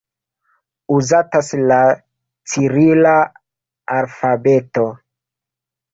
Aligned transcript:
Uzatas 0.95 1.51
la 1.71 1.77
cirila 2.53 3.15
alfabeto. 3.99 4.91